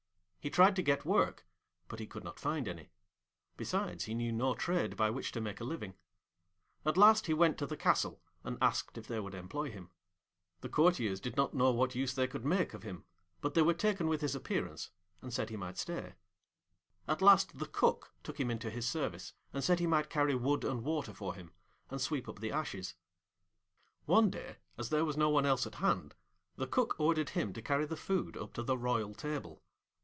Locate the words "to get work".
0.77-1.45